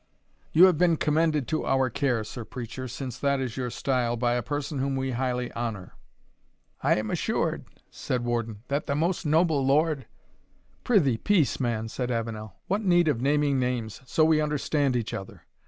"You 0.51 0.65
have 0.65 0.79
been 0.79 0.97
commended 0.97 1.47
to 1.49 1.63
our 1.63 1.91
care, 1.91 2.23
Sir 2.23 2.43
Preacher, 2.43 2.87
since 2.87 3.19
that 3.19 3.39
is 3.39 3.55
your 3.55 3.69
style, 3.69 4.17
by 4.17 4.33
a 4.33 4.41
person 4.41 4.79
whom 4.79 4.95
we 4.95 5.11
highly 5.11 5.53
honour." 5.53 5.93
"I 6.81 6.95
am 6.95 7.11
assured," 7.11 7.65
said 7.91 8.25
Warden, 8.25 8.63
"that 8.67 8.87
the 8.87 8.95
most 8.95 9.27
noble 9.27 9.63
Lord" 9.63 10.07
"Prithee, 10.83 11.17
peace, 11.17 11.59
man," 11.59 11.87
said 11.87 12.09
Avenel; 12.09 12.55
"what 12.65 12.81
need 12.81 13.07
of 13.07 13.21
naming 13.21 13.59
names, 13.59 14.01
so 14.07 14.25
we 14.25 14.41
understand 14.41 14.95
each 14.95 15.13
other? 15.13 15.43